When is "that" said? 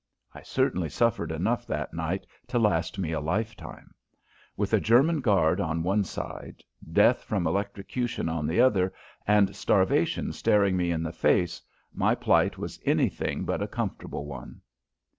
1.67-1.93